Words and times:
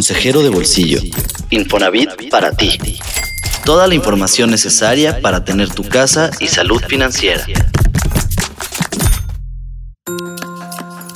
consejero 0.00 0.42
de 0.42 0.48
bolsillo. 0.48 0.98
Infonavit 1.50 2.30
para 2.30 2.52
ti. 2.52 2.78
Toda 3.66 3.86
la 3.86 3.94
información 3.94 4.50
necesaria 4.50 5.20
para 5.20 5.44
tener 5.44 5.68
tu 5.68 5.86
casa 5.86 6.30
y 6.40 6.46
salud 6.46 6.80
financiera. 6.88 7.44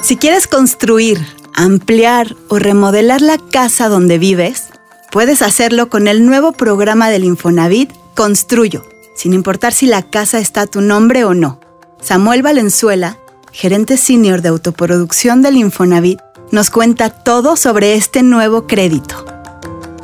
Si 0.02 0.16
quieres 0.16 0.46
construir, 0.46 1.18
ampliar 1.54 2.36
o 2.50 2.58
remodelar 2.58 3.22
la 3.22 3.38
casa 3.38 3.88
donde 3.88 4.18
vives, 4.18 4.64
puedes 5.10 5.40
hacerlo 5.40 5.88
con 5.88 6.06
el 6.06 6.26
nuevo 6.26 6.52
programa 6.52 7.08
del 7.08 7.24
Infonavit 7.24 7.90
Construyo, 8.14 8.84
sin 9.16 9.32
importar 9.32 9.72
si 9.72 9.86
la 9.86 10.02
casa 10.02 10.40
está 10.40 10.60
a 10.60 10.66
tu 10.66 10.82
nombre 10.82 11.24
o 11.24 11.32
no. 11.32 11.58
Samuel 12.02 12.42
Valenzuela, 12.42 13.16
gerente 13.50 13.96
senior 13.96 14.42
de 14.42 14.50
autoproducción 14.50 15.40
del 15.40 15.56
Infonavit, 15.56 16.20
nos 16.54 16.70
cuenta 16.70 17.10
todo 17.10 17.56
sobre 17.56 17.94
este 17.94 18.22
nuevo 18.22 18.66
crédito. 18.66 19.26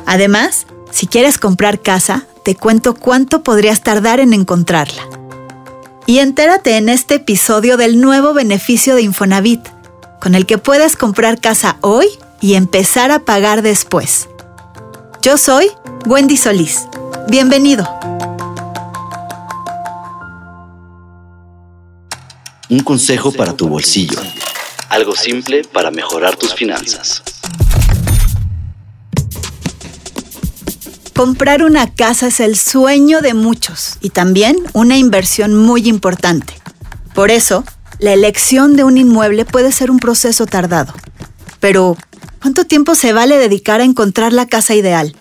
Además, 0.05 0.67
si 0.91 1.07
quieres 1.07 1.37
comprar 1.37 1.79
casa, 1.79 2.25
te 2.43 2.55
cuento 2.55 2.93
cuánto 2.93 3.41
podrías 3.41 3.81
tardar 3.81 4.19
en 4.19 4.33
encontrarla. 4.33 5.03
Y 6.05 6.19
entérate 6.19 6.75
en 6.75 6.89
este 6.89 7.15
episodio 7.15 7.77
del 7.77 8.01
nuevo 8.01 8.33
beneficio 8.33 8.95
de 8.95 9.01
Infonavit, 9.01 9.65
con 10.19 10.35
el 10.35 10.45
que 10.45 10.57
puedes 10.57 10.97
comprar 10.97 11.39
casa 11.39 11.77
hoy 11.79 12.07
y 12.41 12.55
empezar 12.55 13.11
a 13.11 13.19
pagar 13.19 13.61
después. 13.61 14.27
Yo 15.21 15.37
soy 15.37 15.71
Wendy 16.05 16.35
Solís. 16.35 16.81
Bienvenido. 17.29 17.87
Un 22.69 22.79
consejo 22.81 23.31
para 23.31 23.53
tu 23.53 23.69
bolsillo. 23.69 24.19
Algo 24.91 25.15
simple 25.15 25.63
para 25.63 25.89
mejorar 25.89 26.35
tus 26.35 26.53
finanzas. 26.53 27.23
Comprar 31.15 31.63
una 31.63 31.93
casa 31.93 32.27
es 32.27 32.41
el 32.41 32.57
sueño 32.57 33.21
de 33.21 33.33
muchos 33.33 33.97
y 34.01 34.09
también 34.09 34.57
una 34.73 34.97
inversión 34.97 35.55
muy 35.55 35.87
importante. 35.87 36.55
Por 37.13 37.31
eso, 37.31 37.63
la 37.99 38.11
elección 38.11 38.75
de 38.75 38.83
un 38.83 38.97
inmueble 38.97 39.45
puede 39.45 39.71
ser 39.71 39.91
un 39.91 39.99
proceso 39.99 40.45
tardado. 40.45 40.93
Pero, 41.61 41.95
¿cuánto 42.41 42.65
tiempo 42.65 42.93
se 42.93 43.13
vale 43.13 43.37
dedicar 43.37 43.79
a 43.79 43.85
encontrar 43.85 44.33
la 44.33 44.45
casa 44.45 44.75
ideal? 44.75 45.15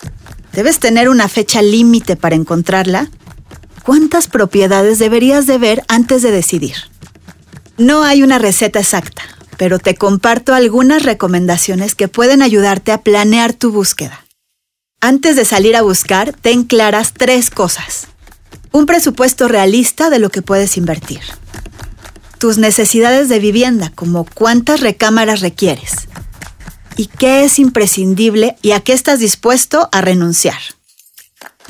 ¿Debes 0.52 0.80
tener 0.80 1.08
una 1.08 1.28
fecha 1.28 1.62
límite 1.62 2.16
para 2.16 2.34
encontrarla? 2.34 3.08
¿Cuántas 3.84 4.26
propiedades 4.26 4.98
deberías 4.98 5.46
de 5.46 5.58
ver 5.58 5.84
antes 5.86 6.22
de 6.22 6.32
decidir? 6.32 6.74
No 7.78 8.02
hay 8.02 8.24
una 8.24 8.40
receta 8.40 8.80
exacta, 8.80 9.22
pero 9.60 9.78
te 9.78 9.94
comparto 9.94 10.54
algunas 10.54 11.02
recomendaciones 11.02 11.94
que 11.94 12.08
pueden 12.08 12.40
ayudarte 12.40 12.92
a 12.92 13.02
planear 13.02 13.52
tu 13.52 13.70
búsqueda. 13.70 14.24
Antes 15.02 15.36
de 15.36 15.44
salir 15.44 15.76
a 15.76 15.82
buscar, 15.82 16.32
ten 16.32 16.64
claras 16.64 17.12
tres 17.12 17.50
cosas. 17.50 18.06
Un 18.72 18.86
presupuesto 18.86 19.48
realista 19.48 20.08
de 20.08 20.18
lo 20.18 20.30
que 20.30 20.40
puedes 20.40 20.78
invertir. 20.78 21.20
Tus 22.38 22.56
necesidades 22.56 23.28
de 23.28 23.38
vivienda, 23.38 23.92
como 23.94 24.24
cuántas 24.24 24.80
recámaras 24.80 25.42
requieres. 25.42 26.08
Y 26.96 27.08
qué 27.08 27.44
es 27.44 27.58
imprescindible 27.58 28.56
y 28.62 28.70
a 28.70 28.80
qué 28.80 28.94
estás 28.94 29.18
dispuesto 29.18 29.90
a 29.92 30.00
renunciar. 30.00 30.60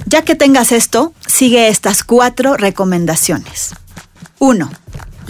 Ya 0.07 0.23
que 0.23 0.37
tengas 0.37 0.71
esto, 0.71 1.13
sigue 1.27 1.67
estas 1.67 2.05
cuatro 2.05 2.57
recomendaciones. 2.57 3.71
1. 4.39 4.71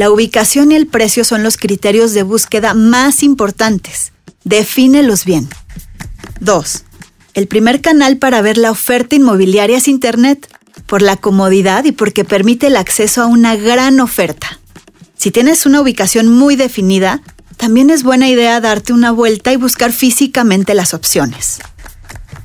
La 0.00 0.10
ubicación 0.10 0.72
y 0.72 0.76
el 0.76 0.86
precio 0.86 1.24
son 1.24 1.42
los 1.42 1.58
criterios 1.58 2.14
de 2.14 2.22
búsqueda 2.22 2.72
más 2.72 3.22
importantes. 3.22 4.12
Defínelos 4.44 5.26
bien. 5.26 5.46
2. 6.40 6.84
El 7.34 7.46
primer 7.46 7.82
canal 7.82 8.16
para 8.16 8.40
ver 8.40 8.56
la 8.56 8.70
oferta 8.70 9.14
inmobiliaria 9.14 9.76
es 9.76 9.88
Internet, 9.88 10.48
por 10.86 11.02
la 11.02 11.18
comodidad 11.18 11.84
y 11.84 11.92
porque 11.92 12.24
permite 12.24 12.68
el 12.68 12.78
acceso 12.78 13.20
a 13.20 13.26
una 13.26 13.56
gran 13.56 14.00
oferta. 14.00 14.58
Si 15.18 15.30
tienes 15.30 15.66
una 15.66 15.83
ubicación 15.83 16.28
muy 16.28 16.56
definida, 16.56 17.20
también 17.58 17.90
es 17.90 18.02
buena 18.02 18.27
idea 18.27 18.58
darte 18.62 18.94
una 18.94 19.10
vuelta 19.10 19.52
y 19.52 19.56
buscar 19.56 19.92
físicamente 19.92 20.72
las 20.72 20.94
opciones. 20.94 21.58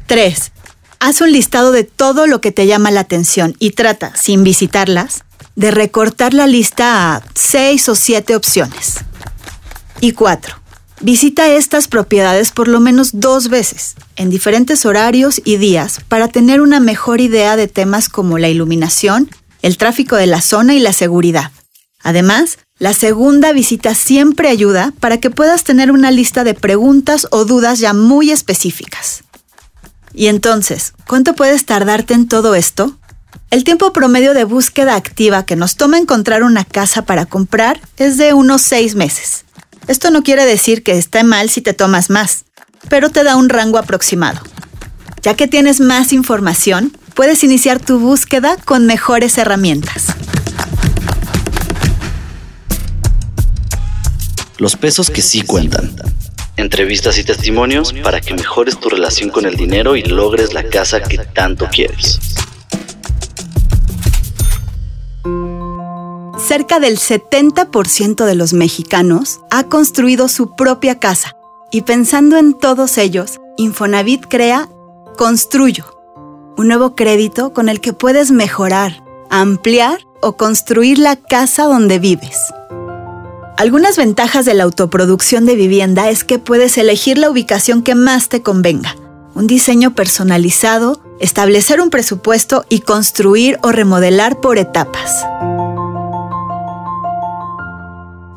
3. 0.08 0.52
Haz 1.00 1.22
un 1.22 1.32
listado 1.32 1.72
de 1.72 1.86
todo 1.86 2.28
lo 2.28 2.42
que 2.42 2.52
te 2.52 2.68
llama 2.68 2.92
la 2.92 3.00
atención 3.00 3.56
y 3.60 3.72
trata, 3.72 4.14
sin 4.18 4.44
visitarlas, 4.44 5.24
de 5.56 5.72
recortar 5.72 6.34
la 6.34 6.48
lista 6.48 7.16
a 7.16 7.24
6 7.34 7.90
o 7.90 7.96
7 7.96 8.36
opciones. 8.36 8.96
Y 10.02 10.12
4. 10.12 10.56
Visita 11.02 11.50
estas 11.50 11.88
propiedades 11.88 12.52
por 12.52 12.68
lo 12.68 12.80
menos 12.80 13.12
dos 13.14 13.50
veces, 13.50 13.96
en 14.16 14.30
diferentes 14.30 14.86
horarios 14.86 15.42
y 15.44 15.58
días, 15.58 16.00
para 16.08 16.30
tener 16.30 16.62
una 16.62 16.80
mejor 16.80 17.22
idea 17.22 17.56
de 17.58 17.68
temas 17.68 18.08
como 18.10 18.38
la 18.38 18.50
iluminación, 18.50 19.30
el 19.62 19.78
tráfico 19.78 20.16
de 20.16 20.28
la 20.28 20.42
zona 20.42 20.74
y 20.74 20.80
la 20.80 20.94
seguridad. 20.94 21.52
Además, 22.02 22.60
la 22.78 22.94
segunda 22.94 23.52
visita 23.52 23.96
siempre 23.96 24.50
ayuda 24.50 24.94
para 25.00 25.20
que 25.20 25.30
puedas 25.30 25.64
tener 25.64 25.92
una 25.92 26.12
lista 26.12 26.44
de 26.44 26.54
preguntas 26.54 27.28
o 27.32 27.46
dudas 27.46 27.80
ya 27.80 27.94
muy 27.94 28.32
específicas. 28.32 29.24
Y 30.14 30.28
entonces, 30.28 30.94
¿cuánto 31.08 31.36
puedes 31.36 31.66
tardarte 31.66 32.14
en 32.14 32.28
todo 32.28 32.56
esto? 32.56 32.98
El 33.52 33.64
tiempo 33.64 33.94
promedio 33.94 34.34
de 34.34 34.44
búsqueda 34.44 34.96
activa 34.96 35.46
que 35.46 35.56
nos 35.56 35.78
toma 35.78 35.98
encontrar 35.98 36.44
una 36.44 36.66
casa 36.66 37.04
para 37.04 37.26
comprar 37.26 37.80
es 37.98 38.18
de 38.18 38.34
unos 38.34 38.62
seis 38.62 38.96
meses. 38.96 39.46
Esto 39.88 40.12
no 40.12 40.24
quiere 40.24 40.46
decir 40.46 40.84
que 40.84 40.98
esté 40.98 41.24
mal 41.24 41.50
si 41.50 41.62
te 41.62 41.74
tomas 41.74 42.10
más, 42.10 42.46
pero 42.90 43.12
te 43.12 43.24
da 43.24 43.36
un 43.36 43.50
rango 43.50 43.78
aproximado. 43.78 44.42
Ya 45.22 45.36
que 45.36 45.48
tienes 45.48 45.80
más 45.80 46.12
información, 46.12 46.96
puedes 47.14 47.44
iniciar 47.44 47.80
tu 47.80 47.98
búsqueda 47.98 48.58
con 48.66 48.86
mejores 48.86 49.38
herramientas. 49.38 50.08
Los 54.58 54.76
pesos 54.76 55.10
que 55.10 55.22
sí 55.22 55.42
cuentan. 55.42 55.96
Entrevistas 56.58 57.18
y 57.20 57.24
testimonios 57.24 57.94
para 58.04 58.22
que 58.22 58.34
mejores 58.34 58.80
tu 58.80 58.90
relación 58.90 59.30
con 59.30 59.46
el 59.46 59.56
dinero 59.56 59.96
y 59.96 60.04
logres 60.04 60.54
la 60.54 60.64
casa 60.64 61.02
que 61.02 61.18
tanto 61.18 61.68
quieres. 61.72 62.20
Cerca 66.46 66.80
del 66.80 67.00
70% 67.00 68.24
de 68.24 68.36
los 68.36 68.54
mexicanos 68.54 69.42
ha 69.50 69.64
construido 69.64 70.28
su 70.28 70.56
propia 70.56 71.00
casa 71.00 71.36
y 71.72 71.82
pensando 71.82 72.38
en 72.38 72.54
todos 72.54 73.00
ellos, 73.00 73.40
Infonavit 73.58 74.28
crea 74.30 74.70
Construyo, 75.18 75.86
un 76.56 76.68
nuevo 76.68 76.96
crédito 76.96 77.52
con 77.52 77.68
el 77.68 77.82
que 77.82 77.94
puedes 77.94 78.32
mejorar, 78.32 79.04
ampliar 79.30 80.06
o 80.22 80.38
construir 80.38 81.00
la 81.00 81.16
casa 81.16 81.64
donde 81.64 81.98
vives. 81.98 82.38
Algunas 83.58 83.98
ventajas 83.98 84.46
de 84.46 84.54
la 84.54 84.66
autoproducción 84.66 85.46
de 85.46 85.56
vivienda 85.56 86.10
es 86.10 86.24
que 86.24 86.38
puedes 86.38 86.78
elegir 86.78 87.18
la 87.18 87.32
ubicación 87.32 87.82
que 87.82 87.96
más 87.96 88.30
te 88.30 88.44
convenga, 88.44 88.96
un 89.34 89.48
diseño 89.48 89.96
personalizado, 89.96 91.02
establecer 91.20 91.82
un 91.82 91.90
presupuesto 91.90 92.66
y 92.70 92.82
construir 92.82 93.58
o 93.64 93.72
remodelar 93.72 94.42
por 94.42 94.58
etapas. 94.58 95.26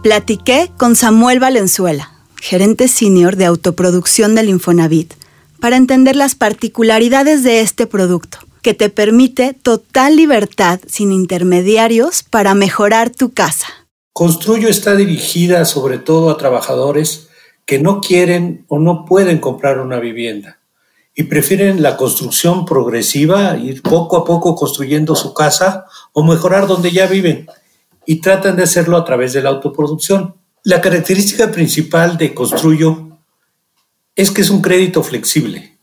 Platiqué 0.08 0.70
con 0.78 0.96
Samuel 0.96 1.38
Valenzuela, 1.38 2.14
gerente 2.40 2.88
senior 2.88 3.36
de 3.36 3.44
autoproducción 3.44 4.34
del 4.34 4.48
Infonavit, 4.48 5.12
para 5.60 5.76
entender 5.76 6.16
las 6.16 6.34
particularidades 6.34 7.42
de 7.42 7.60
este 7.60 7.86
producto, 7.86 8.38
que 8.62 8.72
te 8.72 8.88
permite 8.88 9.52
total 9.52 10.16
libertad 10.16 10.80
sin 10.86 11.12
intermediarios 11.12 12.22
para 12.22 12.54
mejorar 12.54 13.10
tu 13.10 13.34
casa. 13.34 13.66
Construyo 14.14 14.70
está 14.70 14.96
dirigida 14.96 15.66
sobre 15.66 15.98
todo 15.98 16.30
a 16.30 16.38
trabajadores 16.38 17.28
que 17.66 17.78
no 17.78 18.00
quieren 18.00 18.64
o 18.68 18.78
no 18.78 19.04
pueden 19.04 19.40
comprar 19.40 19.78
una 19.78 20.00
vivienda 20.00 20.58
y 21.14 21.24
prefieren 21.24 21.82
la 21.82 21.98
construcción 21.98 22.64
progresiva, 22.64 23.58
ir 23.58 23.82
poco 23.82 24.16
a 24.16 24.24
poco 24.24 24.54
construyendo 24.54 25.14
su 25.14 25.34
casa 25.34 25.84
o 26.14 26.24
mejorar 26.24 26.66
donde 26.66 26.92
ya 26.92 27.06
viven 27.06 27.46
y 28.10 28.22
tratan 28.22 28.56
de 28.56 28.62
hacerlo 28.62 28.96
a 28.96 29.04
través 29.04 29.34
de 29.34 29.42
la 29.42 29.50
autoproducción. 29.50 30.34
La 30.64 30.80
característica 30.80 31.52
principal 31.52 32.16
de 32.16 32.32
Construyo 32.32 33.18
es 34.16 34.30
que 34.30 34.40
es 34.40 34.48
un 34.48 34.62
crédito 34.62 35.02
flexible 35.02 35.78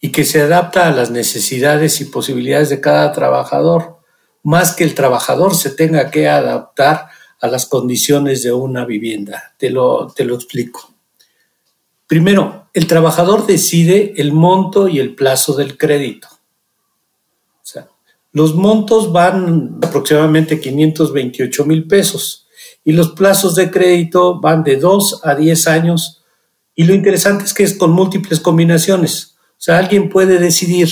y 0.00 0.10
que 0.10 0.24
se 0.24 0.40
adapta 0.40 0.88
a 0.88 0.90
las 0.90 1.12
necesidades 1.12 2.00
y 2.00 2.06
posibilidades 2.06 2.70
de 2.70 2.80
cada 2.80 3.12
trabajador, 3.12 4.00
más 4.42 4.74
que 4.74 4.82
el 4.82 4.96
trabajador 4.96 5.54
se 5.54 5.70
tenga 5.70 6.10
que 6.10 6.28
adaptar 6.28 7.10
a 7.40 7.46
las 7.46 7.66
condiciones 7.66 8.42
de 8.42 8.50
una 8.50 8.84
vivienda. 8.84 9.54
Te 9.56 9.70
lo, 9.70 10.08
te 10.08 10.24
lo 10.24 10.34
explico. 10.34 10.92
Primero, 12.08 12.70
el 12.74 12.88
trabajador 12.88 13.46
decide 13.46 14.14
el 14.16 14.32
monto 14.32 14.88
y 14.88 14.98
el 14.98 15.14
plazo 15.14 15.54
del 15.54 15.78
crédito. 15.78 16.26
Los 18.38 18.54
montos 18.54 19.10
van 19.10 19.80
aproximadamente 19.82 20.60
528 20.60 21.64
mil 21.64 21.88
pesos 21.88 22.46
y 22.84 22.92
los 22.92 23.08
plazos 23.08 23.56
de 23.56 23.68
crédito 23.68 24.38
van 24.38 24.62
de 24.62 24.76
2 24.76 25.22
a 25.24 25.34
10 25.34 25.66
años 25.66 26.22
y 26.76 26.84
lo 26.84 26.94
interesante 26.94 27.42
es 27.42 27.52
que 27.52 27.64
es 27.64 27.74
con 27.74 27.90
múltiples 27.90 28.38
combinaciones. 28.38 29.34
O 29.50 29.56
sea, 29.60 29.78
alguien 29.78 30.08
puede 30.08 30.38
decidir 30.38 30.88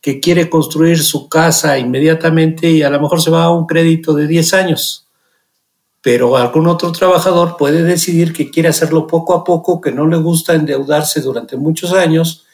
que 0.00 0.18
quiere 0.18 0.48
construir 0.48 1.02
su 1.02 1.28
casa 1.28 1.78
inmediatamente 1.78 2.70
y 2.70 2.82
a 2.82 2.88
lo 2.88 2.98
mejor 3.02 3.20
se 3.20 3.30
va 3.30 3.44
a 3.44 3.50
un 3.50 3.66
crédito 3.66 4.14
de 4.14 4.26
10 4.26 4.54
años. 4.54 5.08
Pero 6.00 6.38
algún 6.38 6.68
otro 6.68 6.90
trabajador 6.92 7.58
puede 7.58 7.82
decidir 7.82 8.32
que 8.32 8.50
quiere 8.50 8.70
hacerlo 8.70 9.06
poco 9.06 9.34
a 9.34 9.44
poco, 9.44 9.82
que 9.82 9.92
no 9.92 10.06
le 10.06 10.16
gusta 10.16 10.54
endeudarse 10.54 11.20
durante 11.20 11.58
muchos 11.58 11.92
años 11.92 12.46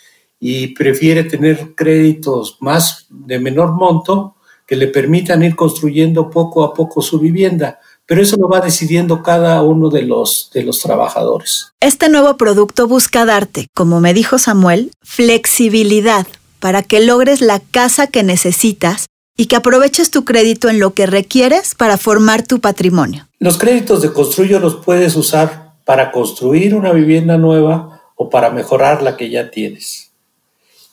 y 0.47 0.67
prefiere 0.75 1.25
tener 1.25 1.75
créditos 1.75 2.59
más 2.61 3.07
de 3.09 3.39
menor 3.39 3.73
monto 3.73 4.35
que 4.67 4.77
le 4.77 4.89
permitan 4.89 5.43
ir 5.43 5.57
construyendo 5.57 6.29
poco 6.29 6.65
a 6.65 6.75
poco 6.75 7.01
su 7.01 7.19
vivienda. 7.19 7.81
Pero 8.05 8.21
eso 8.21 8.37
lo 8.37 8.47
va 8.47 8.61
decidiendo 8.61 9.23
cada 9.23 9.63
uno 9.63 9.89
de 9.89 10.03
los, 10.03 10.51
de 10.53 10.63
los 10.63 10.81
trabajadores. 10.81 11.73
Este 11.81 12.11
nuevo 12.11 12.37
producto 12.37 12.87
busca 12.87 13.25
darte, 13.25 13.69
como 13.75 14.03
me 14.03 14.13
dijo 14.13 14.39
Samuel, 14.39 14.91
flexibilidad 15.03 16.27
para 16.61 16.83
que 16.83 17.01
logres 17.01 17.41
la 17.41 17.61
casa 17.61 18.07
que 18.07 18.23
necesitas 18.23 19.07
y 19.39 19.47
que 19.47 19.57
aproveches 19.57 20.11
tu 20.11 20.27
crédito 20.27 20.69
en 20.69 20.79
lo 20.79 20.93
que 20.93 21.07
requieres 21.07 21.75
para 21.75 21.97
formar 21.97 22.47
tu 22.47 22.61
patrimonio. 22.61 23.27
Los 23.39 23.57
créditos 23.57 24.03
de 24.03 24.13
Construyo 24.13 24.59
los 24.59 24.77
puedes 24.77 25.17
usar 25.17 25.73
para 25.87 26.13
construir 26.13 26.75
una 26.75 26.93
vivienda 26.93 27.39
nueva 27.39 28.03
o 28.15 28.29
para 28.29 28.51
mejorar 28.51 29.03
la 29.03 29.17
que 29.17 29.31
ya 29.31 29.51
tienes. 29.51 30.11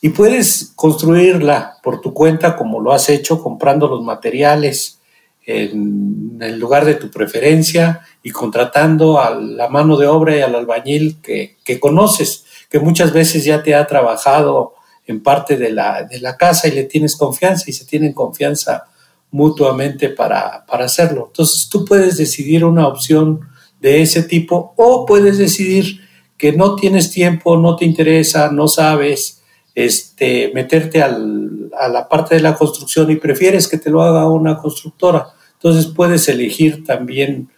Y 0.02 0.10
puedes 0.10 0.74
construirla 0.76 1.78
por 1.84 2.02
tu 2.02 2.14
cuenta 2.14 2.56
como 2.58 2.80
lo 2.80 2.92
has 2.92 3.08
hecho 3.10 3.42
comprando 3.42 3.88
los 3.88 4.04
materiales 4.04 5.00
en 5.46 6.38
el 6.42 6.60
lugar 6.60 6.86
de 6.86 6.96
tu 6.96 7.12
preferencia 7.12 8.02
y 8.24 8.32
contratando 8.32 9.20
a 9.20 9.30
la 9.36 9.70
mano 9.70 9.98
de 9.98 10.08
obra 10.08 10.36
y 10.36 10.42
al 10.42 10.56
albañil 10.56 11.20
que, 11.22 11.58
que 11.64 11.80
conoces, 11.80 12.46
que 12.70 12.80
muchas 12.80 13.14
veces 13.14 13.44
ya 13.46 13.62
te 13.62 13.76
ha 13.76 13.86
trabajado 13.86 14.74
en 15.06 15.22
parte 15.22 15.58
de 15.58 15.72
la, 15.72 16.04
de 16.04 16.20
la 16.20 16.38
casa 16.38 16.68
y 16.68 16.72
le 16.72 16.84
tienes 16.86 17.16
confianza 17.16 17.66
y 17.68 17.74
se 17.74 17.86
tienen 17.86 18.14
confianza 18.14 18.86
mutuamente 19.32 20.10
para, 20.10 20.66
para 20.66 20.86
hacerlo. 20.86 21.26
Entonces 21.28 21.70
tú 21.70 21.86
puedes 21.86 22.18
decidir 22.18 22.66
una 22.66 22.88
opción 22.88 23.42
de 23.80 24.02
ese 24.02 24.24
tipo 24.24 24.74
o 24.78 25.06
puedes 25.06 25.38
decidir 25.38 26.02
que 26.38 26.54
no 26.54 26.76
tienes 26.76 27.12
tiempo, 27.12 27.58
no 27.58 27.76
te 27.76 27.86
interesa, 27.86 28.52
no 28.52 28.68
sabes 28.68 29.41
este, 29.76 30.52
meterte 30.54 31.02
al, 31.02 31.72
a 31.78 31.88
la 31.88 32.08
parte 32.10 32.36
de 32.36 32.42
la 32.42 32.56
construcción 32.56 33.10
y 33.12 33.16
prefieres 33.16 33.68
que 33.68 33.78
te 33.78 33.90
lo 33.90 34.02
haga 34.02 34.28
una 34.30 34.58
constructora. 34.58 35.28
Entonces 35.54 35.88
puedes 35.88 36.28
elegir 36.28 36.84
también, 36.84 37.50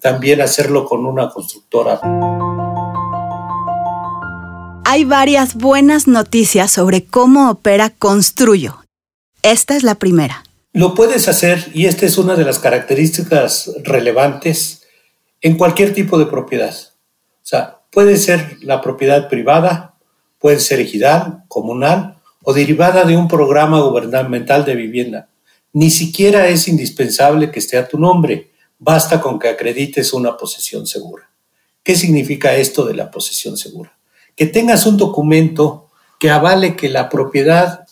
también 0.00 0.40
hacerlo 0.40 0.84
con 0.84 1.06
una 1.06 1.28
constructora 1.28 2.00
hay 4.92 5.04
varias 5.04 5.54
buenas 5.54 6.06
noticias 6.06 6.70
sobre 6.70 7.06
cómo 7.06 7.50
opera 7.50 7.88
Construyo. 7.88 8.84
Esta 9.42 9.74
es 9.74 9.84
la 9.84 9.94
primera. 9.94 10.44
Lo 10.74 10.92
puedes 10.94 11.28
hacer, 11.28 11.70
y 11.72 11.86
esta 11.86 12.04
es 12.04 12.18
una 12.18 12.34
de 12.34 12.44
las 12.44 12.58
características 12.58 13.70
relevantes, 13.84 14.82
en 15.40 15.56
cualquier 15.56 15.94
tipo 15.94 16.18
de 16.18 16.26
propiedad. 16.26 16.74
O 16.74 17.40
sea, 17.40 17.80
puede 17.90 18.18
ser 18.18 18.58
la 18.60 18.82
propiedad 18.82 19.30
privada, 19.30 19.91
puede 20.42 20.60
ser 20.60 20.80
ejidal, 20.80 21.44
comunal 21.48 22.18
o 22.42 22.52
derivada 22.52 23.04
de 23.04 23.16
un 23.16 23.28
programa 23.28 23.80
gubernamental 23.80 24.66
de 24.66 24.74
vivienda. 24.74 25.28
Ni 25.72 25.90
siquiera 25.90 26.48
es 26.48 26.68
indispensable 26.68 27.50
que 27.50 27.60
esté 27.60 27.78
a 27.78 27.88
tu 27.88 27.98
nombre, 27.98 28.50
basta 28.78 29.22
con 29.22 29.38
que 29.38 29.48
acredites 29.48 30.12
una 30.12 30.36
posesión 30.36 30.86
segura. 30.86 31.30
¿Qué 31.82 31.96
significa 31.96 32.54
esto 32.56 32.84
de 32.84 32.94
la 32.94 33.10
posesión 33.10 33.56
segura? 33.56 33.96
que 34.36 34.46
tengas 34.46 34.86
un 34.86 34.96
documento 34.96 35.88
que 36.18 36.30
avale 36.30 36.76
que 36.76 36.88
la 36.88 37.08
propiedad 37.08 37.86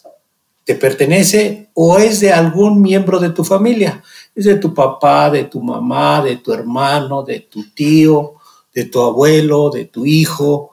te 0.64 0.74
pertenece 0.74 1.70
o 1.74 1.98
es 1.98 2.20
de 2.20 2.32
algún 2.32 2.80
miembro 2.80 3.18
de 3.18 3.30
tu 3.30 3.44
familia. 3.44 4.02
Es 4.34 4.44
de 4.44 4.56
tu 4.56 4.72
papá, 4.72 5.30
de 5.30 5.44
tu 5.44 5.60
mamá, 5.62 6.22
de 6.22 6.36
tu 6.36 6.52
hermano, 6.52 7.22
de 7.22 7.40
tu 7.40 7.70
tío, 7.74 8.34
de 8.72 8.84
tu 8.84 9.00
abuelo, 9.00 9.70
de 9.70 9.86
tu 9.86 10.06
hijo. 10.06 10.69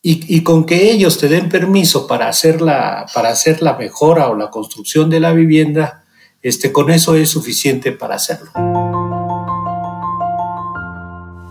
Y, 0.00 0.42
con 0.42 0.64
que 0.64 0.90
ellos 0.92 1.18
te 1.18 1.28
den 1.28 1.48
permiso 1.48 2.06
para 2.06 2.28
hacer, 2.28 2.62
la, 2.62 3.06
para 3.12 3.30
hacer 3.30 3.60
la 3.62 3.76
mejora 3.76 4.30
o 4.30 4.36
la 4.36 4.48
construcción 4.48 5.10
de 5.10 5.20
la 5.20 5.32
vivienda, 5.32 6.04
este, 6.40 6.72
con 6.72 6.90
eso 6.90 7.16
es 7.16 7.28
suficiente 7.28 7.92
para 7.92 8.14
hacerlo. 8.14 8.50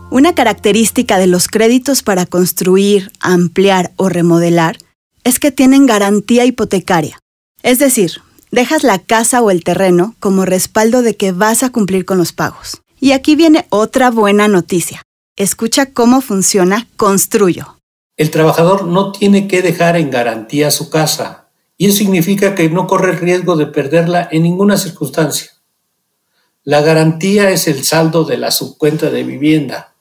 Una 0.10 0.34
característica 0.34 1.20
de 1.20 1.28
los 1.28 1.48
créditos 1.48 2.02
para 2.02 2.26
construir, 2.26 3.12
ampliar 3.20 3.92
o 3.98 4.10
remodelar 4.10 4.78
es 5.24 5.40
que 5.40 5.52
tienen 5.52 5.86
garantía 5.86 6.46
hipotecaria. 6.46 7.20
Es 7.62 7.80
decir, 7.80 8.22
dejas 8.50 8.84
la 8.84 9.00
casa 9.00 9.42
o 9.42 9.52
el 9.52 9.64
terreno 9.64 10.16
como 10.20 10.46
respaldo 10.46 11.02
de 11.02 11.18
que 11.18 11.34
vas 11.34 11.64
a 11.64 11.70
cumplir 11.70 12.06
con 12.06 12.18
los 12.18 12.32
pagos. 12.32 12.82
Y 13.00 13.12
aquí 13.12 13.36
viene 13.36 13.66
otra 13.70 14.10
buena 14.10 14.48
noticia. 14.48 15.04
Escucha 15.36 15.88
cómo 15.88 16.22
funciona 16.22 16.88
Construyo. 16.96 17.77
El 18.18 18.32
trabajador 18.32 18.86
no 18.86 19.12
tiene 19.12 19.48
que 19.48 19.62
dejar 19.62 19.96
en 19.96 20.10
garantía 20.10 20.72
su 20.72 20.90
casa, 20.90 21.50
y 21.78 21.86
eso 21.86 21.98
significa 22.00 22.56
que 22.56 22.68
no 22.68 22.88
corre 22.88 23.12
el 23.12 23.20
riesgo 23.20 23.56
de 23.56 23.68
perderla 23.68 24.28
en 24.32 24.42
ninguna 24.42 24.78
circunstancia. 24.78 25.52
La 26.64 26.82
garantía 26.82 27.52
es 27.52 27.68
el 27.68 27.84
saldo 27.84 28.24
de 28.24 28.38
la 28.38 28.50
subcuenta 28.50 29.12
de 29.12 29.24
vivienda, 29.24 29.94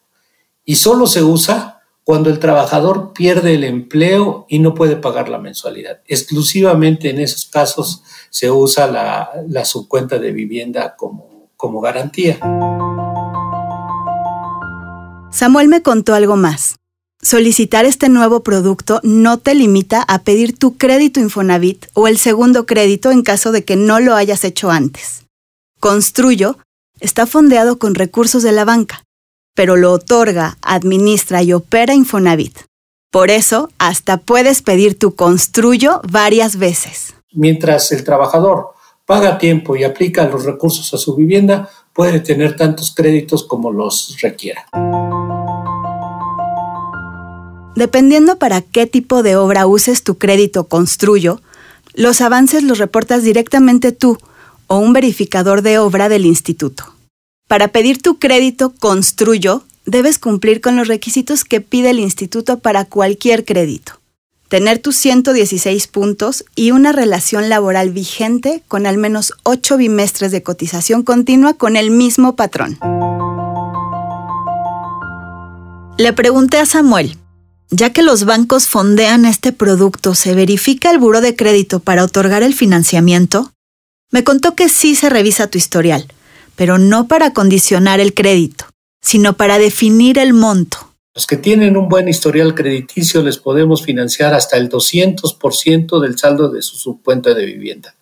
y 0.65 0.77
solo 0.77 1.07
se 1.07 1.23
usa 1.23 1.83
cuando 2.05 2.31
el 2.31 2.39
trabajador 2.39 3.13
pierde 3.13 3.55
el 3.55 3.65
empleo 3.65 4.47
y 4.49 4.61
no 4.61 4.75
puede 4.75 4.97
pagar 4.97 5.29
la 5.29 5.39
mensualidad. 5.39 6.01
Exclusivamente 6.07 7.11
en 7.11 7.21
esos 7.21 7.45
casos 7.45 8.03
se 8.31 8.51
usa 8.51 8.87
la, 8.87 9.65
subcuenta 9.67 10.19
de 10.19 10.33
vivienda 10.33 10.97
como, 10.97 11.51
como 11.57 11.83
garantía. 11.83 12.39
Samuel 15.31 15.69
me 15.69 15.83
contó 15.83 16.15
algo 16.15 16.37
más. 16.37 16.77
Solicitar 17.27 17.87
este 17.87 18.09
nuevo 18.09 18.45
producto 18.45 19.01
no 19.03 19.39
te 19.39 19.57
limita 19.57 20.03
a 20.07 20.21
pedir 20.21 20.57
tu 20.57 20.77
crédito 20.77 21.19
Infonavit 21.19 21.87
o 21.93 22.07
el 22.07 22.19
segundo 22.19 22.67
crédito 22.67 23.11
en 23.11 23.23
caso 23.23 23.51
de 23.51 23.65
que 23.65 23.75
no 23.75 23.99
lo 23.99 24.15
hayas 24.15 24.45
hecho 24.45 24.71
antes. 24.71 25.25
Construyo 25.81 26.57
está 27.01 27.27
fondeado 27.27 27.81
con 27.81 27.97
recursos 27.97 28.45
de 28.45 28.53
la 28.53 28.65
banca 28.65 29.03
pero 29.57 29.75
lo 29.75 29.91
otorga, 29.91 30.59
administra 30.61 31.43
y 31.43 31.55
opera 31.55 31.95
Infonavit. 31.95 32.59
Por 33.11 33.31
eso, 33.31 33.71
hasta 33.79 34.19
puedes 34.19 34.61
pedir 34.61 34.99
tu 34.99 35.15
construyo 35.15 36.03
varias 36.09 36.57
veces. 36.57 37.15
Mientras 37.33 37.91
el 37.91 38.05
trabajador 38.05 38.75
paga 39.07 39.39
tiempo 39.39 39.75
y 39.75 39.85
aplica 39.85 40.29
los 40.29 40.45
recursos 40.45 40.93
a 40.93 40.99
su 40.99 41.17
vivienda, 41.17 41.71
puede 41.95 42.21
tener 42.21 42.55
tantos 42.55 42.95
créditos 42.95 43.45
como 43.45 43.73
los 43.73 44.19
requiera. 44.21 44.67
Dependiendo 47.77 48.39
para 48.39 48.63
qué 48.63 48.87
tipo 48.87 49.23
de 49.23 49.37
obra 49.37 49.67
uses 49.67 50.03
tu 50.03 50.17
crédito 50.17 50.65
construyo, 50.65 51.43
los 51.95 52.23
avances 52.23 52.63
los 52.63 52.79
reportas 52.79 53.23
directamente 53.23 53.93
tú 53.93 54.19
o 54.67 54.79
un 54.79 54.95
verificador 54.95 55.63
de 55.63 55.79
obra 55.79 56.09
del 56.09 56.25
instituto. 56.25 56.95
Para 57.49 57.69
pedir 57.69 58.03
tu 58.03 58.19
crédito 58.19 58.75
Construyo, 58.81 59.63
debes 59.85 60.19
cumplir 60.19 60.61
con 60.61 60.77
los 60.77 60.89
requisitos 60.89 61.45
que 61.45 61.61
pide 61.61 61.91
el 61.91 62.01
instituto 62.01 62.59
para 62.59 62.87
cualquier 62.87 63.45
crédito. 63.45 64.01
Tener 64.49 64.79
tus 64.79 64.97
116 64.97 65.87
puntos 65.89 66.45
y 66.55 66.71
una 66.71 66.93
relación 66.93 67.49
laboral 67.49 67.91
vigente 67.91 68.63
con 68.69 68.87
al 68.87 68.97
menos 68.97 69.33
8 69.43 69.77
bimestres 69.77 70.33
de 70.33 70.43
cotización 70.43 71.03
continua 71.03 71.55
con 71.55 71.77
el 71.77 71.91
mismo 71.91 72.37
patrón. 72.37 72.79
Le 75.99 76.13
pregunté 76.13 76.59
a 76.59 76.67
Samuel, 76.67 77.17
ya 77.71 77.93
que 77.93 78.03
los 78.03 78.25
bancos 78.25 78.69
fondean 78.69 79.25
este 79.25 79.53
producto, 79.53 80.15
¿se 80.15 80.35
verifica 80.35 80.91
el 80.91 80.99
buro 80.99 81.21
de 81.21 81.35
crédito 81.35 81.81
para 81.81 82.05
otorgar 82.05 82.43
el 82.43 82.55
financiamiento? 82.55 83.53
Me 84.13 84.25
contó 84.25 84.55
que 84.55 84.69
sí 84.69 84.95
se 84.95 85.11
revisa 85.11 85.49
tu 85.49 85.59
historial, 85.59 86.07
pero 86.55 86.79
no 86.79 87.09
para 87.09 87.33
condicionar 87.33 87.99
el 87.99 88.15
crédito, 88.15 88.67
sino 89.03 89.37
para 89.37 89.59
definir 89.59 90.19
el 90.19 90.33
monto. 90.33 90.79
Los 91.15 91.27
que 91.27 91.39
tienen 91.39 91.77
un 91.77 91.89
buen 91.89 92.09
historial 92.09 92.55
crediticio 92.55 93.23
les 93.23 93.39
podemos 93.39 93.83
financiar 93.83 94.35
hasta 94.35 94.59
el 94.59 94.69
200% 94.69 96.01
del 96.01 96.19
saldo 96.19 96.51
de 96.51 96.63
su 96.63 96.77
subcuenta 96.77 97.35
de 97.35 97.47
vivienda. 97.47 97.96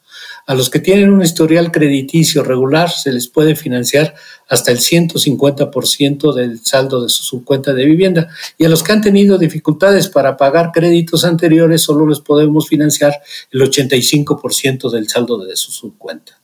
A 0.46 0.54
los 0.54 0.68
que 0.68 0.78
tienen 0.78 1.10
un 1.10 1.22
historial 1.22 1.72
crediticio 1.72 2.42
regular 2.42 2.90
se 2.90 3.10
les 3.10 3.28
puede 3.28 3.56
financiar 3.56 4.14
hasta 4.46 4.72
el 4.72 4.78
150% 4.78 6.34
del 6.34 6.60
saldo 6.62 7.02
de 7.02 7.08
su 7.08 7.22
subcuenta 7.22 7.72
de 7.72 7.86
vivienda. 7.86 8.28
Y 8.58 8.66
a 8.66 8.68
los 8.68 8.82
que 8.82 8.92
han 8.92 9.00
tenido 9.00 9.38
dificultades 9.38 10.08
para 10.08 10.36
pagar 10.36 10.70
créditos 10.70 11.24
anteriores 11.24 11.80
solo 11.82 12.06
les 12.06 12.20
podemos 12.20 12.68
financiar 12.68 13.14
el 13.52 13.62
85% 13.62 14.90
del 14.90 15.08
saldo 15.08 15.42
de 15.42 15.56
su 15.56 15.72
subcuenta. 15.72 16.38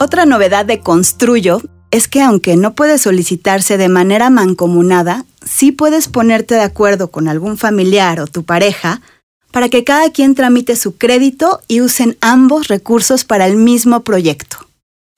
Otra 0.00 0.24
novedad 0.24 0.66
de 0.66 0.78
Construyo 0.78 1.60
es 1.90 2.06
que 2.06 2.22
aunque 2.22 2.56
no 2.56 2.76
puede 2.76 2.96
solicitarse 2.96 3.76
de 3.76 3.88
manera 3.88 4.30
mancomunada, 4.30 5.24
sí 5.44 5.72
puedes 5.72 6.06
ponerte 6.06 6.54
de 6.54 6.62
acuerdo 6.62 7.08
con 7.08 7.26
algún 7.26 7.58
familiar 7.58 8.20
o 8.20 8.28
tu 8.28 8.44
pareja 8.44 9.00
para 9.50 9.68
que 9.68 9.84
cada 9.84 10.10
quien 10.12 10.34
tramite 10.34 10.76
su 10.76 10.96
crédito 10.96 11.60
y 11.68 11.80
usen 11.80 12.16
ambos 12.20 12.68
recursos 12.68 13.24
para 13.24 13.46
el 13.46 13.56
mismo 13.56 14.00
proyecto. 14.00 14.58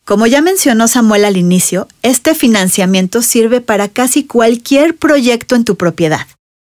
Como 0.05 0.27
ya 0.27 0.41
mencionó 0.43 0.89
Samuel 0.89 1.25
al 1.25 1.37
inicio, 1.37 1.87
este 2.03 2.35
financiamiento 2.35 3.23
sirve 3.23 3.61
para 3.61 3.89
casi 3.89 4.25
cualquier 4.27 4.97
proyecto 4.97 5.55
en 5.55 5.65
tu 5.65 5.77
propiedad. 5.77 6.27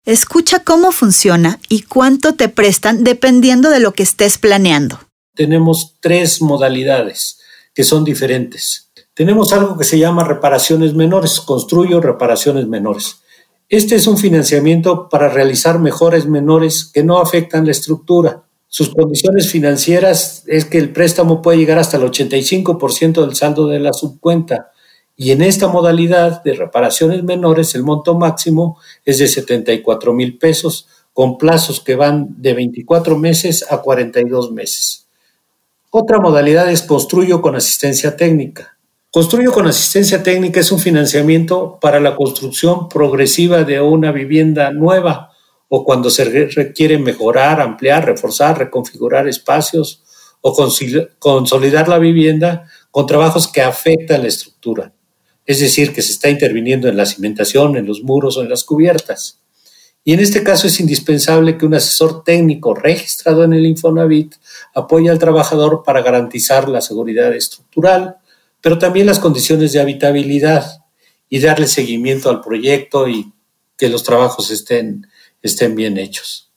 Escucha 0.05 0.59
cómo 0.59 0.91
funciona 0.91 1.59
y 1.69 1.83
cuánto 1.83 2.33
te 2.33 2.49
prestan 2.49 3.03
dependiendo 3.03 3.69
de 3.69 3.79
lo 3.79 3.93
que 3.93 4.03
estés 4.03 4.37
planeando. 4.37 4.99
Tenemos 5.35 5.95
tres 6.01 6.41
modalidades 6.41 7.39
que 7.73 7.83
son 7.83 8.03
diferentes. 8.03 8.91
Tenemos 9.13 9.53
algo 9.53 9.77
que 9.77 9.83
se 9.83 9.99
llama 9.99 10.23
reparaciones 10.23 10.93
menores, 10.93 11.39
construyo 11.39 12.01
reparaciones 12.01 12.67
menores. 12.67 13.21
Este 13.69 13.93
es 13.93 14.07
un 14.07 14.17
financiamiento 14.17 15.09
para 15.09 15.29
realizar 15.29 15.77
mejores 15.77 16.25
menores 16.25 16.85
que 16.91 17.03
no 17.03 17.19
afectan 17.19 17.65
la 17.65 17.71
estructura. 17.71 18.41
Sus 18.67 18.89
condiciones 18.89 19.51
financieras 19.51 20.43
es 20.47 20.65
que 20.65 20.79
el 20.79 20.91
préstamo 20.91 21.43
puede 21.43 21.59
llegar 21.59 21.77
hasta 21.77 21.97
el 21.97 22.03
85% 22.03 23.21
del 23.21 23.35
saldo 23.35 23.67
de 23.67 23.79
la 23.79 23.93
subcuenta. 23.93 24.71
Y 25.15 25.29
en 25.33 25.43
esta 25.43 25.67
modalidad 25.67 26.41
de 26.41 26.53
reparaciones 26.53 27.23
menores, 27.23 27.75
el 27.75 27.83
monto 27.83 28.15
máximo 28.15 28.79
es 29.05 29.19
de 29.19 29.27
74 29.27 30.13
mil 30.13 30.39
pesos, 30.39 30.87
con 31.13 31.37
plazos 31.37 31.79
que 31.79 31.93
van 31.93 32.41
de 32.41 32.55
24 32.55 33.19
meses 33.19 33.63
a 33.69 33.83
42 33.83 34.51
meses. 34.51 35.05
Otra 35.91 36.19
modalidad 36.19 36.71
es 36.71 36.81
construyo 36.81 37.39
con 37.39 37.55
asistencia 37.55 38.17
técnica. 38.17 38.78
Construyo 39.11 39.51
con 39.51 39.65
asistencia 39.65 40.21
técnica 40.21 40.59
es 40.59 40.71
un 40.71 40.77
financiamiento 40.77 41.79
para 41.81 41.99
la 41.99 42.15
construcción 42.15 42.87
progresiva 42.87 43.63
de 43.63 43.81
una 43.81 44.11
vivienda 44.11 44.71
nueva 44.71 45.31
o 45.67 45.83
cuando 45.83 46.11
se 46.11 46.25
requiere 46.25 46.99
mejorar, 46.99 47.59
ampliar, 47.59 48.05
reforzar, 48.05 48.59
reconfigurar 48.59 49.27
espacios 49.27 50.03
o 50.41 50.55
consolidar 51.17 51.89
la 51.89 51.97
vivienda 51.97 52.69
con 52.91 53.07
trabajos 53.07 53.47
que 53.47 53.63
afectan 53.63 54.21
la 54.21 54.27
estructura. 54.27 54.93
Es 55.43 55.59
decir, 55.59 55.91
que 55.91 56.03
se 56.03 56.11
está 56.11 56.29
interviniendo 56.29 56.87
en 56.87 56.95
la 56.95 57.07
cimentación, 57.07 57.77
en 57.77 57.87
los 57.87 58.03
muros 58.03 58.37
o 58.37 58.43
en 58.43 58.49
las 58.49 58.63
cubiertas. 58.63 59.39
Y 60.03 60.13
en 60.13 60.19
este 60.19 60.43
caso 60.43 60.67
es 60.67 60.79
indispensable 60.79 61.57
que 61.57 61.65
un 61.65 61.73
asesor 61.73 62.23
técnico 62.23 62.75
registrado 62.75 63.43
en 63.43 63.53
el 63.53 63.65
Infonavit 63.65 64.35
apoye 64.75 65.09
al 65.09 65.17
trabajador 65.17 65.81
para 65.83 66.03
garantizar 66.03 66.69
la 66.69 66.81
seguridad 66.81 67.33
estructural, 67.33 68.18
pero 68.61 68.77
también 68.77 69.05
las 69.05 69.19
condiciones 69.19 69.71
de 69.73 69.79
habitabilidad 69.79 70.83
y 71.29 71.39
darle 71.39 71.67
seguimiento 71.67 72.29
al 72.29 72.41
proyecto 72.41 73.07
y 73.07 73.31
que 73.77 73.89
los 73.89 74.03
trabajos 74.03 74.51
estén, 74.51 75.07
estén 75.41 75.75
bien 75.75 75.97
hechos. 75.97 76.51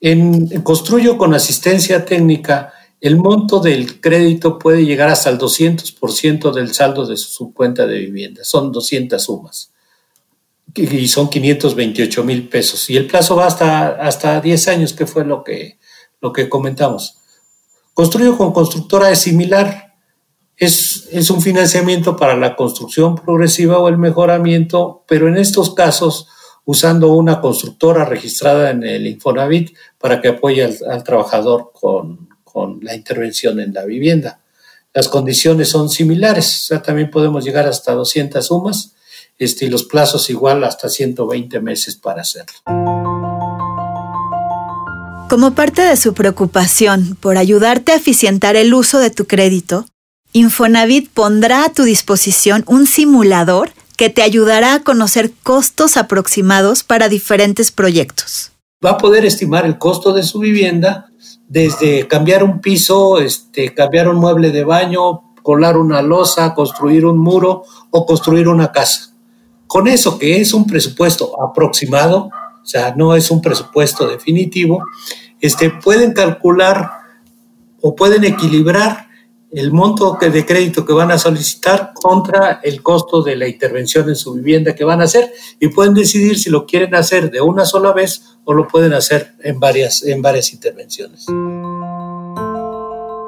En, 0.00 0.62
Construyo 0.62 1.16
con 1.16 1.34
asistencia 1.34 2.04
técnica, 2.04 2.72
el 3.00 3.16
monto 3.16 3.60
del 3.60 4.00
crédito 4.00 4.58
puede 4.58 4.84
llegar 4.84 5.08
hasta 5.08 5.30
el 5.30 5.38
200% 5.38 6.52
del 6.52 6.72
saldo 6.72 7.06
de 7.06 7.16
su 7.16 7.52
cuenta 7.52 7.86
de 7.86 7.98
vivienda. 7.98 8.44
Son 8.44 8.70
200 8.70 9.22
sumas 9.22 9.72
y 10.74 11.08
son 11.08 11.28
528 11.28 12.24
mil 12.24 12.48
pesos. 12.48 12.88
Y 12.90 12.96
el 12.96 13.06
plazo 13.06 13.36
va 13.36 13.46
hasta, 13.46 13.88
hasta 13.88 14.40
10 14.40 14.68
años, 14.68 14.92
que 14.92 15.06
fue 15.06 15.24
lo 15.24 15.44
que, 15.44 15.78
lo 16.20 16.32
que 16.32 16.48
comentamos. 16.48 17.18
Construyo 17.92 18.36
con 18.36 18.52
constructora 18.52 19.10
es 19.10 19.20
similar 19.20 19.93
es, 20.56 21.30
un 21.30 21.42
financiamiento 21.42 22.16
para 22.16 22.36
la 22.36 22.56
construcción 22.56 23.16
progresiva 23.16 23.78
o 23.78 23.88
el 23.88 23.98
mejoramiento, 23.98 25.04
pero 25.06 25.28
en 25.28 25.36
estos 25.36 25.74
casos 25.74 26.28
usando 26.64 27.12
una 27.12 27.40
constructora 27.40 28.04
registrada 28.04 28.70
en 28.70 28.84
el 28.84 29.06
Infonavit 29.06 29.76
para 29.98 30.20
que 30.20 30.28
apoye 30.28 30.64
al, 30.64 31.04
trabajador 31.04 31.72
con, 31.72 32.28
la 32.82 32.94
intervención 32.94 33.58
en 33.58 33.74
la 33.74 33.84
vivienda. 33.84 34.40
Las 34.92 35.08
condiciones 35.08 35.68
son 35.68 35.90
similares, 35.90 36.46
o 36.46 36.66
sea, 36.66 36.82
también 36.82 37.10
podemos 37.10 37.44
llegar 37.44 37.66
hasta 37.66 37.92
200 37.92 38.46
sumas 38.46 38.94
este, 39.36 39.64
y 39.64 39.70
los 39.70 39.82
plazos 39.82 40.30
igual 40.30 40.62
hasta 40.62 40.88
120 40.88 41.60
meses 41.60 41.96
para 41.96 42.22
hacerlo. 42.22 42.54
Como 45.28 45.52
parte 45.52 45.82
de 45.82 45.96
su 45.96 46.14
preocupación 46.14 47.16
por 47.20 47.38
ayudarte 47.38 47.90
a 47.90 47.96
eficientar 47.96 48.54
el 48.54 48.72
uso 48.72 49.00
de 49.00 49.10
tu 49.10 49.26
crédito, 49.26 49.86
Infonavit 50.36 51.08
pondrá 51.10 51.64
a 51.64 51.72
tu 51.72 51.84
disposición 51.84 52.64
un 52.66 52.88
simulador 52.88 53.70
que 53.96 54.10
te 54.10 54.20
ayudará 54.20 54.74
a 54.74 54.80
conocer 54.82 55.30
costos 55.44 55.96
aproximados 55.96 56.82
para 56.82 57.08
diferentes 57.08 57.70
proyectos. 57.70 58.50
Va 58.84 58.90
a 58.90 58.98
poder 58.98 59.24
estimar 59.24 59.64
el 59.64 59.78
costo 59.78 60.12
de 60.12 60.24
su 60.24 60.40
vivienda 60.40 61.06
desde 61.46 62.08
cambiar 62.08 62.42
un 62.42 62.60
piso, 62.60 63.20
este, 63.20 63.72
cambiar 63.74 64.08
un 64.08 64.16
mueble 64.16 64.50
de 64.50 64.64
baño, 64.64 65.34
colar 65.44 65.76
una 65.76 66.02
losa, 66.02 66.52
construir 66.52 67.06
un 67.06 67.16
muro 67.16 67.62
o 67.90 68.04
construir 68.04 68.48
una 68.48 68.72
casa. 68.72 69.14
Con 69.68 69.86
eso 69.86 70.18
que 70.18 70.40
es 70.40 70.52
un 70.52 70.66
presupuesto 70.66 71.40
aproximado, 71.40 72.30
o 72.60 72.66
sea, 72.66 72.92
no 72.96 73.14
es 73.14 73.30
un 73.30 73.40
presupuesto 73.40 74.08
definitivo, 74.08 74.82
este, 75.40 75.70
pueden 75.70 76.12
calcular 76.12 76.90
o 77.80 77.94
pueden 77.94 78.24
equilibrar 78.24 79.03
el 79.54 79.72
monto 79.72 80.18
de 80.20 80.44
crédito 80.44 80.84
que 80.84 80.92
van 80.92 81.12
a 81.12 81.18
solicitar 81.18 81.92
contra 81.94 82.60
el 82.62 82.82
costo 82.82 83.22
de 83.22 83.36
la 83.36 83.46
intervención 83.46 84.08
en 84.08 84.16
su 84.16 84.34
vivienda 84.34 84.74
que 84.74 84.84
van 84.84 85.00
a 85.00 85.04
hacer 85.04 85.32
y 85.60 85.68
pueden 85.68 85.94
decidir 85.94 86.38
si 86.38 86.50
lo 86.50 86.66
quieren 86.66 86.94
hacer 86.94 87.30
de 87.30 87.40
una 87.40 87.64
sola 87.64 87.92
vez 87.92 88.22
o 88.44 88.52
lo 88.52 88.66
pueden 88.66 88.92
hacer 88.92 89.34
en 89.42 89.60
varias, 89.60 90.02
en 90.02 90.22
varias 90.22 90.52
intervenciones. 90.52 91.26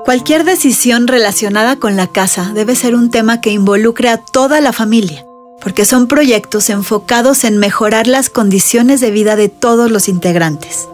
Cualquier 0.05 0.45
decisión 0.45 1.07
relacionada 1.07 1.77
con 1.77 1.97
la 1.97 2.09
casa 2.09 2.53
debe 2.55 2.77
ser 2.77 2.95
un 2.95 3.11
tema 3.11 3.41
que 3.41 3.51
involucre 3.51 4.09
a 4.09 4.19
toda 4.19 4.61
la 4.61 4.73
familia, 4.73 5.25
porque 5.61 5.85
son 5.85 6.07
proyectos 6.07 6.71
enfocados 6.71 7.45
en 7.45 7.59
mejorar 7.59 8.07
las 8.07 8.31
condiciones 8.31 9.01
de 9.01 9.11
vida 9.11 9.37
de 9.37 9.49
todos 9.49 9.91
los 9.91 10.09
integrantes. 10.09 10.89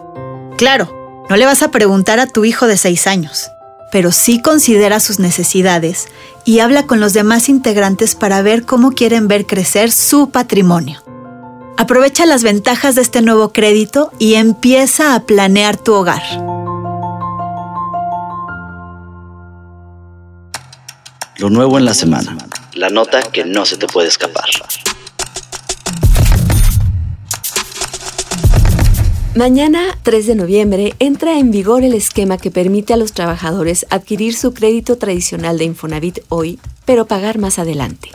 Claro, 0.57 0.91
no 1.29 1.35
le 1.37 1.45
vas 1.45 1.63
a 1.63 1.71
preguntar 1.71 2.19
a 2.19 2.27
tu 2.27 2.45
hijo 2.45 2.67
de 2.67 2.77
seis 2.77 3.07
años 3.07 3.49
pero 3.93 4.11
sí 4.11 4.41
considera 4.41 4.99
sus 4.99 5.19
necesidades 5.19 6.07
y 6.45 6.61
habla 6.61 6.87
con 6.87 6.99
los 6.99 7.13
demás 7.13 7.47
integrantes 7.47 8.15
para 8.15 8.41
ver 8.41 8.65
cómo 8.65 8.93
quieren 8.93 9.27
ver 9.27 9.45
crecer 9.45 9.91
su 9.91 10.31
patrimonio. 10.31 11.03
Aprovecha 11.77 12.25
las 12.25 12.41
ventajas 12.41 12.95
de 12.95 13.03
este 13.03 13.21
nuevo 13.21 13.53
crédito 13.53 14.11
y 14.17 14.33
empieza 14.33 15.13
a 15.13 15.19
planear 15.27 15.77
tu 15.77 15.93
hogar. 15.93 16.23
Lo 21.37 21.51
nuevo 21.51 21.77
en 21.77 21.85
la 21.85 21.93
semana. 21.93 22.35
La 22.73 22.89
nota 22.89 23.21
que 23.21 23.45
no 23.45 23.63
se 23.63 23.77
te 23.77 23.85
puede 23.85 24.07
escapar. 24.07 24.45
Mañana, 29.35 29.97
3 30.03 30.27
de 30.27 30.35
noviembre, 30.35 30.93
entra 30.99 31.39
en 31.39 31.49
vigor 31.49 31.83
el 31.83 31.95
esquema 31.95 32.37
que 32.37 32.51
permite 32.51 32.93
a 32.93 32.97
los 32.97 33.13
trabajadores 33.13 33.83
adquirir 33.89 34.35
su 34.35 34.53
crédito 34.53 34.99
tradicional 34.99 35.57
de 35.57 35.63
Infonavit 35.63 36.19
hoy, 36.29 36.59
pero 36.85 37.07
pagar 37.07 37.39
más 37.39 37.57
adelante. 37.57 38.09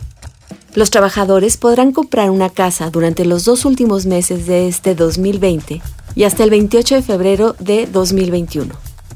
Los 0.77 0.91
trabajadores 0.91 1.57
podrán 1.57 1.91
comprar 1.91 2.31
una 2.31 2.51
casa 2.51 2.91
durante 2.91 3.25
los 3.25 3.45
dos 3.45 3.65
últimos 3.65 4.07
meses 4.07 4.47
de 4.47 4.69
este 4.69 4.95
2020 4.95 5.83
y 6.15 6.23
hasta 6.23 6.45
el 6.45 6.51
28 6.51 6.95
de 6.95 7.03
febrero 7.03 7.57
de 7.59 7.89
2021, 7.89 8.73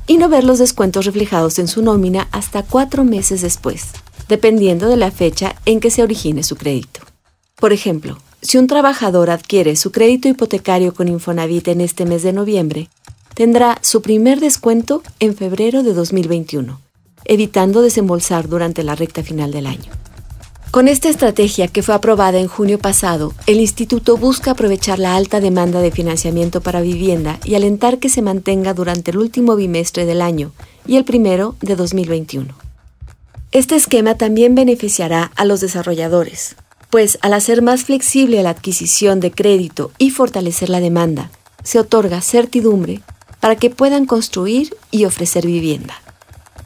y 0.09 0.16
no 0.16 0.28
ver 0.28 0.42
los 0.42 0.59
descuentos 0.59 1.06
reflejados 1.06 1.61
en 1.61 1.68
su 1.68 1.82
nómina 1.82 2.26
hasta 2.32 2.64
cuatro 2.64 3.04
meses 3.04 3.42
después, 3.42 3.90
dependiendo 4.28 4.88
de 4.88 4.97
la 4.97 5.12
fecha 5.12 5.54
en 5.66 5.78
que 5.78 5.92
se 5.92 6.02
origine 6.02 6.42
su 6.42 6.56
crédito. 6.56 7.00
Por 7.61 7.73
ejemplo, 7.73 8.18
si 8.42 8.58
un 8.58 8.66
trabajador 8.66 9.30
adquiere 9.30 9.76
su 9.76 9.92
crédito 9.92 10.28
hipotecario 10.28 10.92
con 10.92 11.06
Infonavit 11.06 11.68
en 11.68 11.80
este 11.80 12.04
mes 12.04 12.25
de 12.25 12.32
noviembre, 12.32 12.88
tendrá 13.34 13.78
su 13.82 14.02
primer 14.02 14.40
descuento 14.40 15.02
en 15.20 15.37
febrero 15.37 15.84
de 15.84 15.94
2021, 15.94 16.80
evitando 17.25 17.82
desembolsar 17.82 18.49
durante 18.49 18.82
la 18.82 18.96
recta 18.96 19.22
final 19.22 19.52
del 19.52 19.66
año. 19.66 19.92
Con 20.72 20.88
esta 20.88 21.08
estrategia 21.08 21.68
que 21.68 21.82
fue 21.82 21.94
aprobada 21.94 22.40
en 22.40 22.49
junio 22.49 22.78
pasado, 22.78 23.32
el 23.46 23.61
instituto 23.61 24.16
busca 24.16 24.52
aprovechar 24.52 24.99
la 24.99 25.14
alta 25.14 25.38
demanda 25.38 25.80
de 25.80 25.90
financiamiento 25.90 26.62
para 26.62 26.80
vivienda 26.80 27.38
y 27.44 27.54
alentar 27.54 27.99
que 27.99 28.08
se 28.08 28.22
mantenga 28.22 28.75
durante 28.75 29.12
el 29.12 29.18
último 29.18 29.54
bimestre 29.54 30.04
del 30.04 30.20
año 30.20 30.50
y 30.87 30.96
el 30.96 31.04
primero 31.04 31.56
de 31.61 31.76
2021. 31.76 32.54
Este 33.52 33.76
esquema 33.76 34.16
también 34.16 34.54
beneficiará 34.54 35.30
a 35.37 35.44
los 35.44 35.61
desarrolladores, 35.61 36.56
pues 36.92 37.18
al 37.22 37.32
hacer 37.32 37.62
más 37.62 37.84
flexible 37.84 38.42
la 38.42 38.50
adquisición 38.50 39.18
de 39.18 39.30
crédito 39.30 39.92
y 39.96 40.11
fortalecer 40.11 40.68
la 40.68 40.78
demanda, 40.78 41.30
se 41.64 41.78
otorga 41.78 42.20
certidumbre 42.20 43.00
para 43.40 43.56
que 43.56 43.70
puedan 43.70 44.04
construir 44.04 44.76
y 44.90 45.06
ofrecer 45.06 45.46
vivienda. 45.46 45.94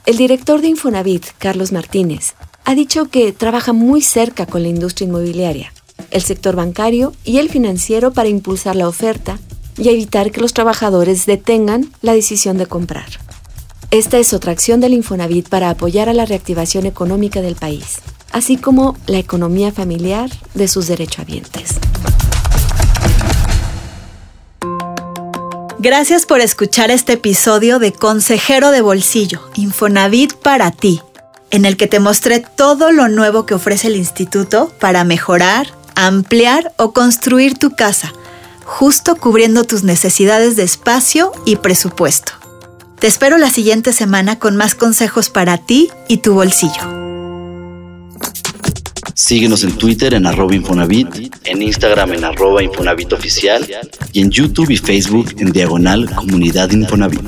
El 0.05 0.17
director 0.17 0.61
de 0.61 0.67
Infonavit, 0.67 1.27
Carlos 1.39 1.71
Martínez, 1.71 2.35
ha 2.65 2.75
dicho 2.75 3.05
que 3.05 3.31
trabaja 3.31 3.73
muy 3.73 4.03
cerca 4.03 4.47
con 4.47 4.65
la 4.65 4.69
industria 4.69 5.07
inmobiliaria, 5.07 5.73
el 6.11 6.23
sector 6.23 6.57
bancario 6.57 7.13
y 7.23 7.39
el 7.39 7.49
financiero 7.49 8.13
para 8.13 8.29
impulsar 8.29 8.75
la 8.75 8.89
oferta 8.89 9.39
y 9.79 9.91
evitar 9.91 10.33
que 10.33 10.41
los 10.41 10.55
trabajadores 10.55 11.27
detengan 11.27 11.93
la 12.03 12.15
decisión 12.15 12.59
de 12.59 12.67
comprar. 12.67 13.07
Esta 13.93 14.19
es 14.19 14.33
otra 14.33 14.51
acción 14.51 14.81
del 14.81 14.95
Infonavit 14.95 15.49
para 15.49 15.71
apoyar 15.71 16.09
a 16.09 16.15
la 16.15 16.27
reactivación 16.27 16.85
económica 16.85 17.43
del 17.43 17.55
país, 17.55 18.01
así 18.37 18.59
como 18.59 18.99
la 19.07 19.17
economía 19.17 19.73
familiar 19.73 20.29
de 20.53 20.69
sus 20.69 20.89
derechohabientes. 20.89 21.77
Gracias 25.79 26.27
por 26.27 26.41
escuchar 26.41 26.91
este 26.91 27.15
episodio 27.15 27.79
de 27.79 27.93
Consejero 27.93 28.73
de 28.73 28.83
Bolsillo, 28.83 29.41
Infonavit 29.55 30.35
para 30.35 30.71
ti, 30.71 31.01
en 31.51 31.65
el 31.65 31.79
que 31.79 31.87
te 31.87 31.99
mostré 31.99 32.41
todo 32.41 32.93
lo 32.93 33.09
nuevo 33.09 33.47
que 33.47 33.55
ofrece 33.55 33.87
el 33.87 33.97
instituto 33.97 34.71
para 34.81 35.05
mejorar, 35.05 35.69
ampliar 35.95 36.75
o 36.77 36.93
construir 36.93 37.57
tu 37.57 37.75
casa, 37.75 38.13
justo 38.67 39.17
cubriendo 39.17 39.65
tus 39.65 39.83
necesidades 39.83 40.57
de 40.57 40.65
espacio 40.65 41.33
y 41.47 41.57
presupuesto. 41.57 42.33
Te 42.99 43.07
espero 43.07 43.39
la 43.39 43.49
siguiente 43.49 43.95
semana 43.95 44.39
con 44.39 44.57
más 44.57 44.75
consejos 44.75 45.31
para 45.31 45.57
ti 45.57 45.89
y 46.07 46.19
tu 46.19 46.35
bolsillo. 46.35 47.06
Síguenos 49.19 49.65
en 49.65 49.73
Twitter 49.73 50.13
en 50.13 50.27
arroba 50.27 50.55
Infonavit, 50.55 51.09
en 51.45 51.63
Instagram 51.63 52.13
en 52.13 52.25
arroba 52.25 52.63
Infonavit 52.63 53.15
Oficial 53.15 53.67
y 54.13 54.21
en 54.21 54.31
YouTube 54.31 54.71
y 54.71 54.77
Facebook 54.77 55.35
en 55.39 55.53
Diagonal 55.53 56.15
Comunidad 56.15 56.71
Infonavit. 56.71 57.23